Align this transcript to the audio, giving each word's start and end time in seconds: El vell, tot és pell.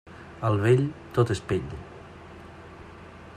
El 0.47 0.55
vell, 0.63 0.81
tot 1.17 1.33
és 1.35 1.43
pell. 1.51 1.69